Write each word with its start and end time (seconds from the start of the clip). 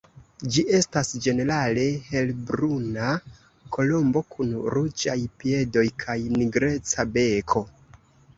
Ĝi 0.53 0.61
estas 0.75 1.09
ĝenerale 1.25 1.83
helbruna 2.05 3.09
kolombo 3.77 4.25
kun 4.37 4.57
ruĝaj 4.77 5.17
piedoj 5.45 5.85
kaj 6.07 6.17
nigreca 6.41 7.07
beko. 7.19 7.65